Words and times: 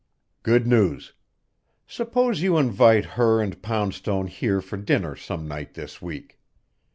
"Good 0.41 0.65
news. 0.65 1.13
Suppose 1.85 2.41
you 2.41 2.57
invite 2.57 3.05
her 3.05 3.39
and 3.39 3.61
Poundstone 3.61 4.25
here 4.25 4.59
for 4.59 4.75
dinner 4.77 5.15
some 5.15 5.47
night 5.47 5.75
this 5.75 6.01
week. 6.01 6.39